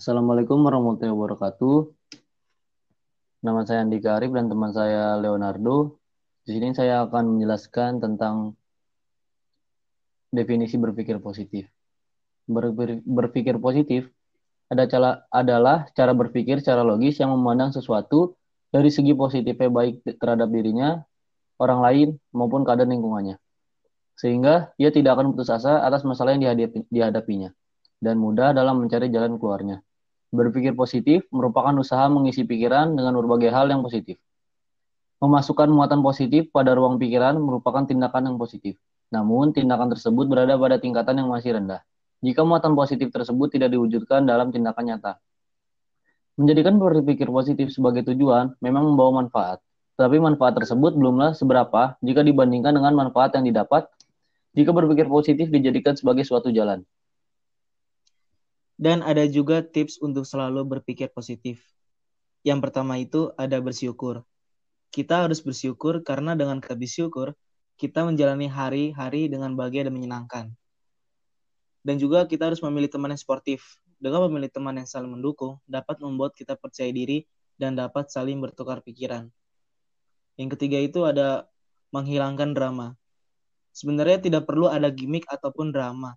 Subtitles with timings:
[0.00, 1.92] Assalamualaikum warahmatullahi wabarakatuh.
[3.44, 6.00] Nama saya Andika Arif dan teman saya Leonardo.
[6.40, 8.56] Di sini saya akan menjelaskan tentang
[10.32, 11.68] definisi berpikir positif.
[13.04, 14.08] Berpikir positif
[14.72, 18.40] ada cara, adalah cara berpikir secara logis yang memandang sesuatu
[18.72, 21.04] dari segi positifnya baik terhadap dirinya,
[21.60, 23.36] orang lain, maupun keadaan lingkungannya.
[24.16, 27.52] Sehingga ia tidak akan putus asa atas masalah yang dihadapi, dihadapinya
[28.00, 29.84] dan mudah dalam mencari jalan keluarnya.
[30.30, 34.18] Berpikir positif merupakan usaha mengisi pikiran dengan berbagai hal yang positif.
[35.18, 38.78] Memasukkan muatan positif pada ruang pikiran merupakan tindakan yang positif.
[39.10, 41.82] Namun, tindakan tersebut berada pada tingkatan yang masih rendah.
[42.22, 45.12] Jika muatan positif tersebut tidak diwujudkan dalam tindakan nyata.
[46.38, 49.58] Menjadikan berpikir positif sebagai tujuan memang membawa manfaat.
[50.00, 53.84] Tapi manfaat tersebut belumlah seberapa jika dibandingkan dengan manfaat yang didapat
[54.56, 56.80] jika berpikir positif dijadikan sebagai suatu jalan.
[58.80, 61.60] Dan ada juga tips untuk selalu berpikir positif.
[62.40, 64.24] Yang pertama itu ada bersyukur.
[64.88, 67.36] Kita harus bersyukur karena dengan bersyukur,
[67.76, 70.56] kita menjalani hari-hari dengan bahagia dan menyenangkan.
[71.84, 73.76] Dan juga kita harus memilih teman yang sportif.
[74.00, 77.28] Dengan memilih teman yang saling mendukung, dapat membuat kita percaya diri
[77.60, 79.28] dan dapat saling bertukar pikiran.
[80.40, 81.44] Yang ketiga itu ada
[81.92, 82.96] menghilangkan drama.
[83.76, 86.16] Sebenarnya tidak perlu ada gimmick ataupun drama,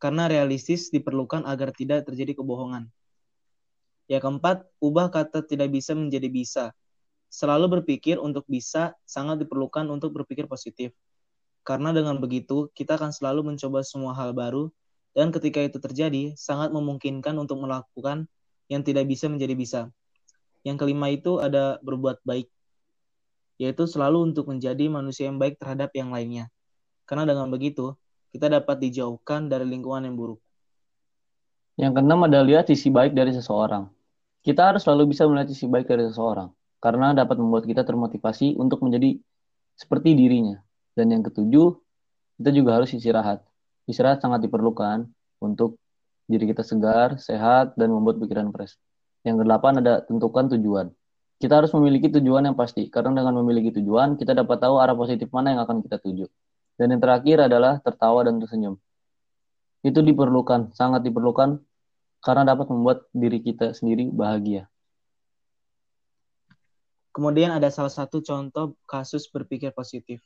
[0.00, 2.88] karena realistis diperlukan agar tidak terjadi kebohongan.
[4.10, 6.64] Ya keempat, ubah kata tidak bisa menjadi bisa.
[7.30, 10.90] Selalu berpikir untuk bisa sangat diperlukan untuk berpikir positif.
[11.62, 14.72] Karena dengan begitu, kita akan selalu mencoba semua hal baru,
[15.14, 18.26] dan ketika itu terjadi, sangat memungkinkan untuk melakukan
[18.66, 19.80] yang tidak bisa menjadi bisa.
[20.66, 22.48] Yang kelima itu ada berbuat baik,
[23.60, 26.48] yaitu selalu untuk menjadi manusia yang baik terhadap yang lainnya.
[27.06, 27.94] Karena dengan begitu,
[28.30, 30.40] kita dapat dijauhkan dari lingkungan yang buruk.
[31.78, 33.90] Yang keenam adalah lihat sisi baik dari seseorang.
[34.40, 36.48] Kita harus selalu bisa melihat sisi baik dari seseorang,
[36.80, 39.18] karena dapat membuat kita termotivasi untuk menjadi
[39.76, 40.60] seperti dirinya.
[40.96, 41.76] Dan yang ketujuh,
[42.40, 43.44] kita juga harus istirahat.
[43.84, 45.08] Istirahat sangat diperlukan
[45.40, 45.80] untuk
[46.30, 48.78] diri kita segar, sehat, dan membuat pikiran fresh.
[49.26, 50.86] Yang kedelapan ada tentukan tujuan.
[51.40, 55.32] Kita harus memiliki tujuan yang pasti, karena dengan memiliki tujuan, kita dapat tahu arah positif
[55.32, 56.28] mana yang akan kita tuju.
[56.80, 58.80] Dan yang terakhir adalah tertawa dan tersenyum.
[59.84, 61.60] Itu diperlukan, sangat diperlukan
[62.24, 64.64] karena dapat membuat diri kita sendiri bahagia.
[67.12, 70.24] Kemudian ada salah satu contoh kasus berpikir positif,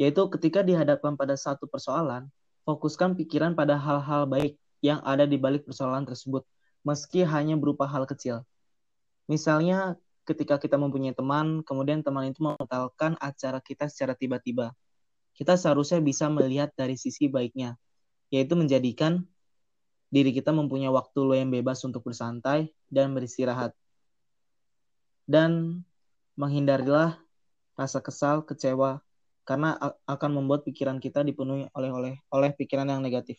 [0.00, 2.32] yaitu ketika dihadapkan pada satu persoalan,
[2.64, 6.40] fokuskan pikiran pada hal-hal baik yang ada di balik persoalan tersebut,
[6.88, 8.48] meski hanya berupa hal kecil.
[9.28, 14.72] Misalnya, ketika kita mempunyai teman, kemudian teman itu membatalkan acara kita secara tiba-tiba
[15.38, 17.78] kita seharusnya bisa melihat dari sisi baiknya,
[18.34, 19.22] yaitu menjadikan
[20.10, 23.70] diri kita mempunyai waktu yang bebas untuk bersantai dan beristirahat.
[25.30, 25.84] Dan
[26.34, 27.22] menghindarilah
[27.78, 28.98] rasa kesal, kecewa,
[29.46, 29.78] karena
[30.10, 33.38] akan membuat pikiran kita dipenuhi oleh oleh oleh pikiran yang negatif.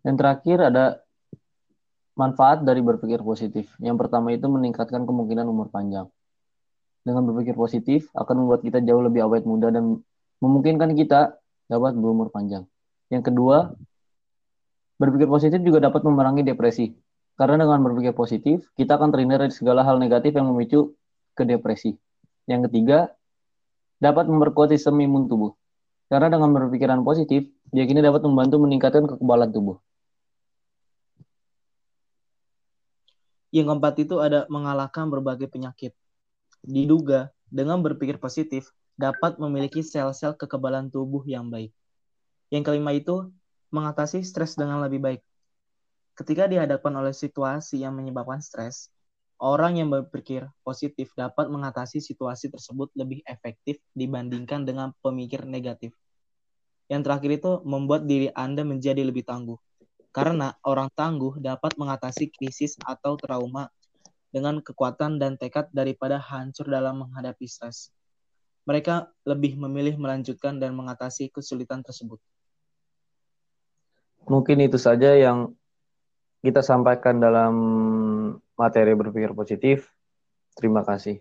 [0.00, 0.84] Yang terakhir ada
[2.16, 3.68] manfaat dari berpikir positif.
[3.76, 6.08] Yang pertama itu meningkatkan kemungkinan umur panjang.
[7.04, 10.00] Dengan berpikir positif akan membuat kita jauh lebih awet muda dan
[10.38, 11.38] memungkinkan kita
[11.68, 12.64] dapat berumur panjang.
[13.08, 13.74] Yang kedua,
[14.98, 16.94] berpikir positif juga dapat memerangi depresi.
[17.38, 20.98] Karena dengan berpikir positif, kita akan terhindar dari segala hal negatif yang memicu
[21.38, 21.94] ke depresi.
[22.50, 23.14] Yang ketiga,
[24.02, 25.54] dapat memperkuat sistem imun tubuh.
[26.10, 29.78] Karena dengan berpikiran positif, kini dapat membantu meningkatkan kekebalan tubuh.
[33.54, 35.92] Yang keempat itu ada mengalahkan berbagai penyakit.
[36.64, 41.70] Diduga, dengan berpikir positif, dapat memiliki sel-sel kekebalan tubuh yang baik.
[42.50, 43.30] Yang kelima itu
[43.70, 45.22] mengatasi stres dengan lebih baik.
[46.18, 48.90] Ketika dihadapkan oleh situasi yang menyebabkan stres,
[49.38, 55.94] orang yang berpikir positif dapat mengatasi situasi tersebut lebih efektif dibandingkan dengan pemikir negatif.
[56.90, 59.60] Yang terakhir itu membuat diri Anda menjadi lebih tangguh.
[60.10, 63.70] Karena orang tangguh dapat mengatasi krisis atau trauma
[64.34, 67.94] dengan kekuatan dan tekad daripada hancur dalam menghadapi stres
[68.68, 72.20] mereka lebih memilih melanjutkan dan mengatasi kesulitan tersebut.
[74.28, 75.56] Mungkin itu saja yang
[76.44, 77.54] kita sampaikan dalam
[78.60, 79.88] materi berpikir positif.
[80.52, 81.16] Terima kasih.